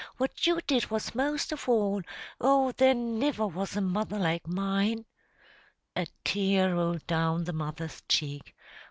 [0.17, 2.01] what you did was most of all.
[2.39, 5.05] Oh, there niver was a mother like mine!"
[5.95, 8.55] A tear rolled down the mother's cheek.